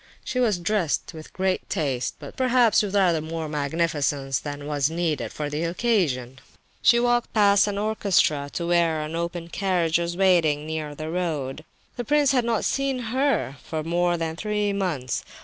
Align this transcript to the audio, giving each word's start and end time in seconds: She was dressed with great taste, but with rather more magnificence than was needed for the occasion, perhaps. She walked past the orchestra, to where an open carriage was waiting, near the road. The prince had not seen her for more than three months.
She 0.25 0.39
was 0.39 0.57
dressed 0.57 1.13
with 1.13 1.31
great 1.31 1.69
taste, 1.69 2.15
but 2.17 2.39
with 2.39 2.49
rather 2.91 3.21
more 3.21 3.47
magnificence 3.47 4.39
than 4.39 4.65
was 4.65 4.89
needed 4.89 5.31
for 5.31 5.47
the 5.47 5.63
occasion, 5.65 6.37
perhaps. 6.37 6.57
She 6.81 6.99
walked 6.99 7.31
past 7.33 7.65
the 7.65 7.77
orchestra, 7.77 8.49
to 8.53 8.65
where 8.65 9.03
an 9.03 9.15
open 9.15 9.49
carriage 9.49 9.99
was 9.99 10.17
waiting, 10.17 10.65
near 10.65 10.95
the 10.95 11.11
road. 11.11 11.63
The 11.97 12.03
prince 12.03 12.31
had 12.31 12.45
not 12.45 12.65
seen 12.65 12.97
her 13.13 13.57
for 13.63 13.83
more 13.83 14.17
than 14.17 14.35
three 14.35 14.73
months. 14.73 15.23